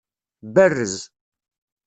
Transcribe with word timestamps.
Berrez. 0.53 0.95